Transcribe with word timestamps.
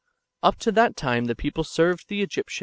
Up 0.41 0.57
to 0.61 0.71
that 0.71 0.95
time 0.95 1.25
the 1.25 1.35
people 1.35 1.63
served 1.63 2.09
the 2.09 2.23
Egyptians 2.23 2.55
in 2.55 2.55
1 2.55 2.57
Ex. 2.57 2.59